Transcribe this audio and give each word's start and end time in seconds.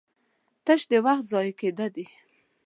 تش 0.65 0.81
د 0.91 0.93
وخت 1.05 1.23
ضايع 1.31 1.53
کېده 1.59 1.87
دي 1.95 2.05